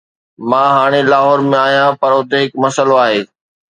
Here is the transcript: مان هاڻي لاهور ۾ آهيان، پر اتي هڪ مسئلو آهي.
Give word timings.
مان 0.49 0.67
هاڻي 0.77 1.01
لاهور 1.11 1.39
۾ 1.53 1.61
آهيان، 1.69 1.91
پر 2.01 2.09
اتي 2.19 2.37
هڪ 2.43 2.51
مسئلو 2.63 2.95
آهي. 3.07 3.21